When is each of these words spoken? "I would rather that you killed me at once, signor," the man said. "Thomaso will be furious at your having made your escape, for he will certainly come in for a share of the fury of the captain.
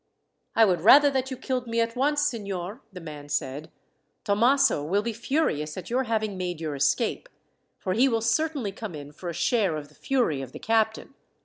"I 0.55 0.65
would 0.65 0.81
rather 0.81 1.11
that 1.11 1.29
you 1.29 1.37
killed 1.37 1.67
me 1.67 1.79
at 1.79 1.95
once, 1.95 2.23
signor," 2.23 2.81
the 2.91 2.99
man 2.99 3.29
said. 3.29 3.69
"Thomaso 4.23 4.83
will 4.83 5.03
be 5.03 5.13
furious 5.13 5.77
at 5.77 5.91
your 5.91 6.05
having 6.05 6.37
made 6.39 6.59
your 6.59 6.73
escape, 6.75 7.29
for 7.77 7.93
he 7.93 8.09
will 8.09 8.19
certainly 8.21 8.71
come 8.71 8.95
in 8.95 9.11
for 9.11 9.29
a 9.29 9.33
share 9.35 9.77
of 9.77 9.89
the 9.89 9.93
fury 9.93 10.41
of 10.41 10.53
the 10.53 10.57
captain. 10.59 11.13